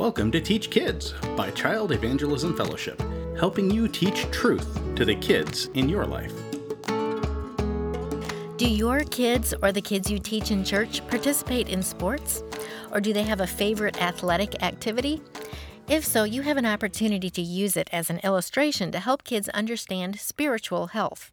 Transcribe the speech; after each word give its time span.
Welcome 0.00 0.32
to 0.32 0.40
Teach 0.40 0.70
Kids 0.70 1.12
by 1.36 1.50
Child 1.50 1.92
Evangelism 1.92 2.56
Fellowship, 2.56 3.02
helping 3.38 3.70
you 3.70 3.86
teach 3.86 4.22
truth 4.30 4.80
to 4.96 5.04
the 5.04 5.14
kids 5.14 5.66
in 5.74 5.90
your 5.90 6.06
life. 6.06 6.32
Do 8.56 8.66
your 8.66 9.00
kids 9.00 9.52
or 9.62 9.72
the 9.72 9.82
kids 9.82 10.10
you 10.10 10.18
teach 10.18 10.52
in 10.52 10.64
church 10.64 11.06
participate 11.08 11.68
in 11.68 11.82
sports? 11.82 12.42
Or 12.90 13.02
do 13.02 13.12
they 13.12 13.24
have 13.24 13.42
a 13.42 13.46
favorite 13.46 14.00
athletic 14.00 14.62
activity? 14.62 15.20
If 15.86 16.06
so, 16.06 16.24
you 16.24 16.40
have 16.40 16.56
an 16.56 16.64
opportunity 16.64 17.28
to 17.28 17.42
use 17.42 17.76
it 17.76 17.90
as 17.92 18.08
an 18.08 18.20
illustration 18.24 18.90
to 18.92 19.00
help 19.00 19.22
kids 19.22 19.50
understand 19.50 20.18
spiritual 20.18 20.86
health. 20.86 21.30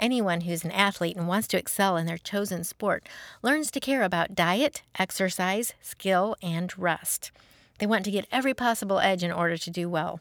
Anyone 0.00 0.40
who's 0.40 0.64
an 0.64 0.70
athlete 0.70 1.18
and 1.18 1.28
wants 1.28 1.46
to 1.48 1.58
excel 1.58 1.98
in 1.98 2.06
their 2.06 2.16
chosen 2.16 2.64
sport 2.64 3.06
learns 3.42 3.70
to 3.70 3.80
care 3.80 4.02
about 4.02 4.34
diet, 4.34 4.80
exercise, 4.98 5.74
skill, 5.82 6.36
and 6.40 6.72
rest. 6.78 7.32
They 7.78 7.86
want 7.86 8.04
to 8.04 8.10
get 8.10 8.26
every 8.30 8.54
possible 8.54 9.00
edge 9.00 9.24
in 9.24 9.32
order 9.32 9.56
to 9.56 9.70
do 9.70 9.88
well. 9.88 10.20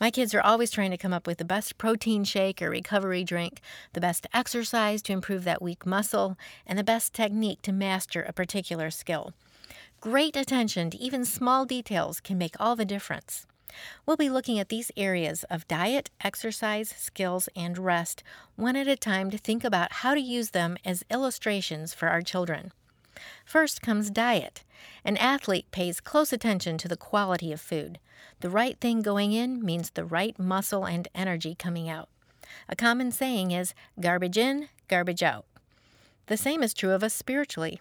My 0.00 0.10
kids 0.10 0.34
are 0.34 0.40
always 0.40 0.70
trying 0.70 0.90
to 0.90 0.98
come 0.98 1.12
up 1.12 1.26
with 1.26 1.38
the 1.38 1.44
best 1.44 1.78
protein 1.78 2.24
shake 2.24 2.60
or 2.60 2.70
recovery 2.70 3.24
drink, 3.24 3.60
the 3.92 4.00
best 4.00 4.26
exercise 4.32 5.02
to 5.02 5.12
improve 5.12 5.44
that 5.44 5.62
weak 5.62 5.86
muscle, 5.86 6.36
and 6.66 6.78
the 6.78 6.84
best 6.84 7.14
technique 7.14 7.62
to 7.62 7.72
master 7.72 8.22
a 8.22 8.32
particular 8.32 8.90
skill. 8.90 9.32
Great 10.00 10.36
attention 10.36 10.90
to 10.90 10.98
even 10.98 11.24
small 11.24 11.64
details 11.64 12.20
can 12.20 12.36
make 12.36 12.56
all 12.58 12.76
the 12.76 12.84
difference. 12.84 13.46
We'll 14.04 14.16
be 14.16 14.28
looking 14.28 14.58
at 14.58 14.68
these 14.68 14.90
areas 14.96 15.44
of 15.44 15.68
diet, 15.68 16.10
exercise, 16.22 16.90
skills, 16.90 17.48
and 17.56 17.78
rest 17.78 18.22
one 18.56 18.76
at 18.76 18.88
a 18.88 18.96
time 18.96 19.30
to 19.30 19.38
think 19.38 19.64
about 19.64 19.92
how 19.92 20.14
to 20.14 20.20
use 20.20 20.50
them 20.50 20.76
as 20.84 21.04
illustrations 21.10 21.94
for 21.94 22.08
our 22.08 22.20
children. 22.20 22.72
First 23.44 23.82
comes 23.82 24.10
diet. 24.10 24.64
An 25.04 25.16
athlete 25.16 25.70
pays 25.70 26.00
close 26.00 26.32
attention 26.32 26.78
to 26.78 26.88
the 26.88 26.96
quality 26.96 27.52
of 27.52 27.60
food. 27.60 27.98
The 28.40 28.50
right 28.50 28.78
thing 28.80 29.02
going 29.02 29.32
in 29.32 29.64
means 29.64 29.90
the 29.90 30.04
right 30.04 30.38
muscle 30.38 30.84
and 30.84 31.08
energy 31.14 31.54
coming 31.54 31.88
out. 31.88 32.08
A 32.68 32.76
common 32.76 33.12
saying 33.12 33.50
is 33.50 33.74
garbage 34.00 34.38
in, 34.38 34.68
garbage 34.88 35.22
out. 35.22 35.46
The 36.26 36.36
same 36.36 36.62
is 36.62 36.74
true 36.74 36.92
of 36.92 37.02
us 37.02 37.14
spiritually. 37.14 37.80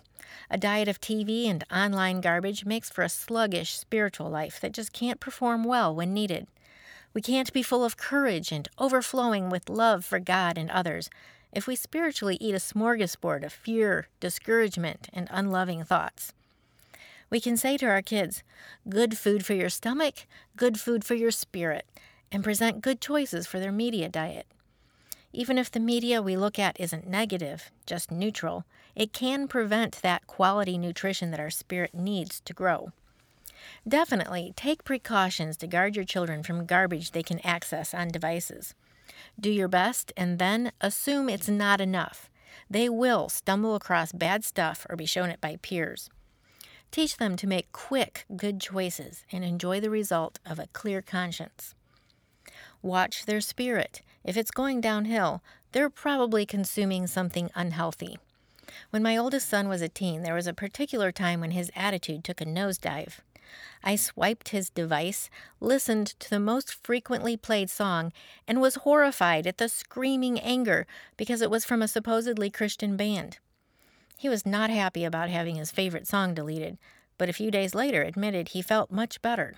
A 0.50 0.58
diet 0.58 0.88
of 0.88 1.02
TV 1.02 1.46
and 1.48 1.64
online 1.72 2.22
garbage 2.22 2.66
makes 2.66 2.90
for 2.90 3.04
a 3.04 3.10
sluggish 3.10 3.78
spiritual 3.78 4.30
life 4.30 4.60
that 4.60 4.74
just 4.74 4.94
can't 4.94 5.20
perform 5.20 5.64
well 5.64 5.94
when 5.94 6.14
needed. 6.14 6.48
We 7.14 7.22
can't 7.22 7.52
be 7.52 7.64
full 7.64 7.84
of 7.84 7.98
courage 7.98 8.52
and 8.52 8.70
overflowing 8.78 9.50
with 9.50 9.70
love 9.70 10.06
for 10.06 10.20
God 10.20 10.58
and 10.58 10.72
others 10.72 11.10
if 11.54 11.68
we 11.68 11.76
spiritually 11.76 12.38
eat 12.40 12.56
a 12.56 12.60
smorgasbord 12.60 13.44
of 13.44 13.54
fear, 13.54 14.08
discouragement, 14.20 15.10
and 15.14 15.28
unloving 15.32 15.84
thoughts. 15.84 16.34
We 17.30 17.40
can 17.40 17.56
say 17.56 17.78
to 17.78 17.86
our 17.86 18.02
kids, 18.02 18.44
good 18.90 19.18
food 19.18 19.46
for 19.46 19.54
your 19.54 19.70
stomach, 19.70 20.26
good 20.58 20.80
food 20.80 21.04
for 21.06 21.16
your 21.16 21.32
spirit, 21.32 21.86
and 22.32 22.44
present 22.44 22.82
good 22.82 23.00
choices 23.00 23.48
for 23.48 23.60
their 23.60 23.72
media 23.72 24.10
diet. 24.10 24.48
Even 25.34 25.58
if 25.58 25.72
the 25.72 25.80
media 25.80 26.22
we 26.22 26.36
look 26.36 26.60
at 26.60 26.80
isn't 26.80 27.08
negative, 27.08 27.72
just 27.86 28.12
neutral, 28.12 28.66
it 28.96 29.14
can 29.14 29.48
prevent 29.48 30.02
that 30.02 30.28
quality 30.28 30.78
nutrition 30.78 31.32
that 31.32 31.40
our 31.40 31.50
spirit 31.50 31.94
needs 31.94 32.42
to 32.42 32.54
grow. 32.54 32.92
Definitely 33.88 34.54
take 34.58 34.84
precautions 34.84 35.56
to 35.58 35.68
guard 35.68 35.96
your 35.96 36.06
children 36.06 36.44
from 36.44 36.66
garbage 36.66 37.12
they 37.12 37.24
can 37.24 37.40
access 37.46 37.94
on 37.94 38.10
devices. 38.10 38.74
Do 39.40 39.50
your 39.50 39.68
best 39.68 40.14
and 40.16 40.40
then 40.40 40.72
assume 40.82 41.30
it's 41.30 41.50
not 41.50 41.82
enough. 41.82 42.30
They 42.70 42.90
will 42.90 43.30
stumble 43.30 43.76
across 43.76 44.12
bad 44.12 44.46
stuff 44.46 44.86
or 44.90 44.96
be 44.96 45.06
shown 45.06 45.30
it 45.30 45.42
by 45.42 45.58
peers. 45.62 46.10
Teach 46.92 47.18
them 47.18 47.36
to 47.38 47.48
make 47.48 47.72
quick, 47.72 48.26
good 48.36 48.60
choices 48.60 49.24
and 49.32 49.44
enjoy 49.44 49.80
the 49.80 49.90
result 49.90 50.40
of 50.46 50.60
a 50.60 50.68
clear 50.68 51.02
conscience. 51.02 51.74
Watch 52.82 53.26
their 53.26 53.42
spirit. 53.42 54.02
If 54.24 54.36
it's 54.38 54.52
going 54.52 54.82
downhill, 54.82 55.42
they're 55.72 55.90
probably 55.90 56.46
consuming 56.46 57.08
something 57.08 57.50
unhealthy. 57.56 58.20
When 58.90 59.04
my 59.04 59.18
oldest 59.18 59.50
son 59.50 59.68
was 59.68 59.82
a 59.82 59.90
teen, 59.90 60.24
there 60.24 60.34
was 60.34 60.48
a 60.48 60.54
particular 60.54 61.12
time 61.12 61.40
when 61.40 61.52
his 61.52 61.72
attitude 61.76 62.24
took 62.24 62.42
a 62.42 62.46
nosedive. 62.46 63.20
I 63.84 63.96
swiped 63.96 64.50
his 64.50 64.70
device, 64.70 65.30
listened 65.60 66.08
to 66.20 66.30
the 66.30 66.40
most 66.40 66.74
frequently 66.86 67.36
played 67.38 67.70
song, 67.70 68.14
and 68.48 68.62
was 68.62 68.76
horrified 68.76 69.48
at 69.48 69.58
the 69.58 69.70
screaming 69.70 70.40
anger 70.40 70.88
because 71.18 71.42
it 71.42 71.50
was 71.50 71.66
from 71.66 71.82
a 71.82 71.88
supposedly 71.88 72.50
Christian 72.50 72.98
band. 72.98 73.40
He 74.18 74.30
was 74.30 74.46
not 74.46 74.70
happy 74.70 75.04
about 75.04 75.30
having 75.30 75.56
his 75.56 75.72
favorite 75.72 76.08
song 76.08 76.34
deleted, 76.34 76.78
but 77.18 77.30
a 77.30 77.34
few 77.34 77.50
days 77.50 77.74
later 77.74 78.04
admitted 78.04 78.50
he 78.50 78.62
felt 78.62 78.92
much 78.92 79.22
better. 79.22 79.56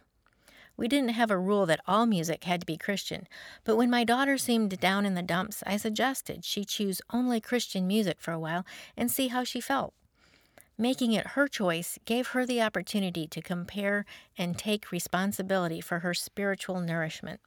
We 0.76 0.88
didn't 0.88 1.10
have 1.10 1.30
a 1.30 1.38
rule 1.38 1.66
that 1.68 1.82
all 1.88 2.06
music 2.06 2.46
had 2.46 2.62
to 2.62 2.66
be 2.66 2.78
Christian, 2.78 3.28
but 3.64 3.76
when 3.76 3.90
my 3.90 4.04
daughter 4.04 4.38
seemed 4.38 4.80
down 4.80 5.06
in 5.06 5.14
the 5.14 5.22
dumps, 5.22 5.64
I 5.68 5.78
suggested 5.78 6.44
she 6.44 6.66
choose 6.66 7.02
only 7.12 7.40
Christian 7.40 7.86
music 7.86 8.20
for 8.20 8.32
a 8.32 8.40
while 8.40 8.66
and 8.98 9.12
see 9.12 9.28
how 9.28 9.44
she 9.44 9.62
felt. 9.62 9.94
Making 10.84 11.14
it 11.14 11.28
her 11.28 11.48
choice 11.48 11.98
gave 12.04 12.28
her 12.28 12.46
the 12.46 12.62
opportunity 12.62 13.26
to 13.28 13.42
compare 13.42 14.06
and 14.38 14.58
take 14.58 14.92
responsibility 14.92 15.80
for 15.80 16.00
her 16.00 16.14
spiritual 16.14 16.82
nourishment. 16.82 17.40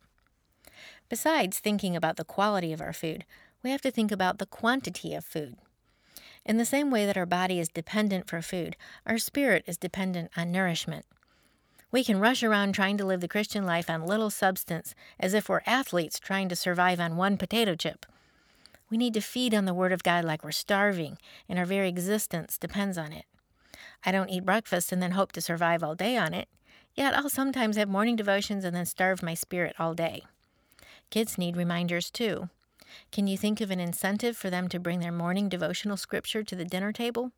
Besides 1.10 1.58
thinking 1.58 1.94
about 1.94 2.16
the 2.16 2.24
quality 2.24 2.72
of 2.72 2.80
our 2.80 2.94
food, 2.94 3.26
we 3.62 3.68
have 3.72 3.82
to 3.82 3.90
think 3.90 4.10
about 4.10 4.38
the 4.38 4.46
quantity 4.46 5.14
of 5.14 5.22
food. 5.22 5.56
In 6.46 6.56
the 6.56 6.64
same 6.64 6.90
way 6.90 7.04
that 7.04 7.18
our 7.18 7.26
body 7.26 7.60
is 7.60 7.68
dependent 7.68 8.26
for 8.26 8.40
food, 8.40 8.74
our 9.04 9.18
spirit 9.18 9.64
is 9.66 9.76
dependent 9.76 10.30
on 10.34 10.50
nourishment. 10.50 11.04
We 11.92 12.04
can 12.04 12.18
rush 12.18 12.42
around 12.42 12.72
trying 12.72 12.96
to 12.96 13.04
live 13.04 13.20
the 13.20 13.28
Christian 13.28 13.66
life 13.66 13.90
on 13.90 14.06
little 14.06 14.30
substance 14.30 14.94
as 15.20 15.34
if 15.34 15.50
we're 15.50 15.60
athletes 15.66 16.18
trying 16.18 16.48
to 16.48 16.56
survive 16.56 17.00
on 17.00 17.18
one 17.18 17.36
potato 17.36 17.74
chip. 17.74 18.06
We 18.90 18.96
need 18.96 19.14
to 19.14 19.20
feed 19.20 19.54
on 19.54 19.64
the 19.64 19.74
Word 19.74 19.92
of 19.92 20.02
God 20.02 20.24
like 20.24 20.44
we're 20.44 20.52
starving, 20.52 21.18
and 21.48 21.58
our 21.58 21.64
very 21.64 21.88
existence 21.88 22.58
depends 22.58 22.96
on 22.96 23.12
it. 23.12 23.24
I 24.04 24.12
don't 24.12 24.30
eat 24.30 24.44
breakfast 24.44 24.92
and 24.92 25.02
then 25.02 25.12
hope 25.12 25.32
to 25.32 25.40
survive 25.40 25.82
all 25.82 25.94
day 25.94 26.16
on 26.16 26.34
it, 26.34 26.48
yet 26.94 27.14
I'll 27.14 27.28
sometimes 27.28 27.76
have 27.76 27.88
morning 27.88 28.16
devotions 28.16 28.64
and 28.64 28.74
then 28.74 28.86
starve 28.86 29.22
my 29.22 29.34
spirit 29.34 29.74
all 29.78 29.94
day. 29.94 30.22
Kids 31.10 31.38
need 31.38 31.56
reminders 31.56 32.10
too. 32.10 32.48
Can 33.10 33.26
you 33.26 33.36
think 33.36 33.60
of 33.60 33.70
an 33.70 33.80
incentive 33.80 34.36
for 34.36 34.50
them 34.50 34.68
to 34.68 34.78
bring 34.78 35.00
their 35.00 35.12
morning 35.12 35.48
devotional 35.48 35.96
scripture 35.96 36.42
to 36.44 36.54
the 36.54 36.64
dinner 36.64 36.92
table? 36.92 37.32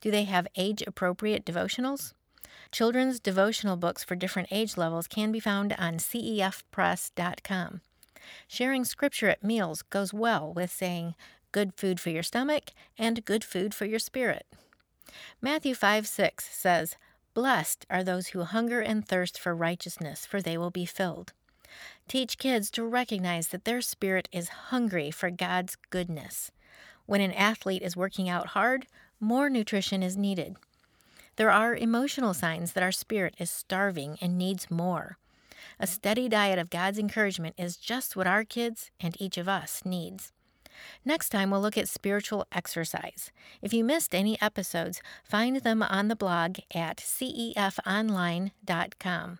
Do 0.00 0.10
they 0.10 0.24
have 0.24 0.48
age 0.56 0.82
appropriate 0.86 1.44
devotionals? 1.44 2.12
Children's 2.70 3.20
devotional 3.20 3.76
books 3.76 4.02
for 4.02 4.16
different 4.16 4.48
age 4.50 4.76
levels 4.76 5.06
can 5.06 5.30
be 5.30 5.40
found 5.40 5.74
on 5.78 5.98
cefpress.com. 5.98 7.80
Sharing 8.46 8.84
scripture 8.84 9.28
at 9.28 9.44
meals 9.44 9.82
goes 9.82 10.12
well 10.12 10.52
with 10.52 10.70
saying, 10.70 11.14
good 11.52 11.74
food 11.74 12.00
for 12.00 12.10
your 12.10 12.22
stomach 12.22 12.70
and 12.98 13.24
good 13.24 13.44
food 13.44 13.74
for 13.74 13.84
your 13.84 13.98
spirit. 13.98 14.46
Matthew 15.40 15.74
5 15.74 16.06
6 16.06 16.44
says, 16.44 16.96
Blessed 17.34 17.86
are 17.88 18.02
those 18.02 18.28
who 18.28 18.42
hunger 18.42 18.80
and 18.80 19.06
thirst 19.06 19.38
for 19.38 19.54
righteousness, 19.54 20.26
for 20.26 20.42
they 20.42 20.58
will 20.58 20.70
be 20.70 20.84
filled. 20.84 21.32
Teach 22.08 22.36
kids 22.38 22.70
to 22.72 22.84
recognize 22.84 23.48
that 23.48 23.64
their 23.64 23.80
spirit 23.80 24.28
is 24.32 24.48
hungry 24.48 25.10
for 25.10 25.30
God's 25.30 25.76
goodness. 25.90 26.50
When 27.06 27.20
an 27.20 27.32
athlete 27.32 27.82
is 27.82 27.96
working 27.96 28.28
out 28.28 28.48
hard, 28.48 28.86
more 29.18 29.48
nutrition 29.48 30.02
is 30.02 30.16
needed. 30.16 30.56
There 31.36 31.50
are 31.50 31.74
emotional 31.74 32.34
signs 32.34 32.72
that 32.72 32.82
our 32.82 32.92
spirit 32.92 33.34
is 33.38 33.50
starving 33.50 34.18
and 34.20 34.36
needs 34.36 34.70
more. 34.70 35.16
A 35.82 35.86
steady 35.86 36.28
diet 36.28 36.60
of 36.60 36.70
God's 36.70 36.96
encouragement 36.96 37.56
is 37.58 37.76
just 37.76 38.14
what 38.14 38.28
our 38.28 38.44
kids 38.44 38.92
and 39.00 39.20
each 39.20 39.36
of 39.36 39.48
us 39.48 39.82
needs. 39.84 40.30
Next 41.04 41.30
time, 41.30 41.50
we'll 41.50 41.60
look 41.60 41.76
at 41.76 41.88
spiritual 41.88 42.46
exercise. 42.52 43.32
If 43.60 43.74
you 43.74 43.82
missed 43.82 44.14
any 44.14 44.40
episodes, 44.40 45.02
find 45.24 45.56
them 45.56 45.82
on 45.82 46.06
the 46.06 46.14
blog 46.14 46.58
at 46.72 46.98
cefonline.com. 46.98 49.38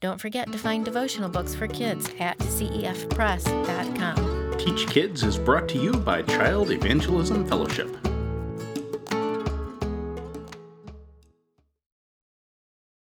Don't 0.00 0.20
forget 0.20 0.52
to 0.52 0.58
find 0.58 0.84
devotional 0.84 1.30
books 1.30 1.54
for 1.54 1.66
kids 1.66 2.10
at 2.20 2.36
cefpress.com. 2.36 4.58
Teach 4.58 4.86
Kids 4.88 5.22
is 5.22 5.38
brought 5.38 5.70
to 5.70 5.78
you 5.78 5.92
by 5.92 6.20
Child 6.20 6.70
Evangelism 6.70 7.48
Fellowship. 7.48 8.07